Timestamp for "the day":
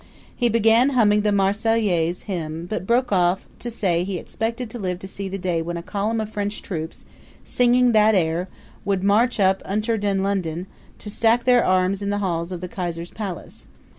5.29-5.61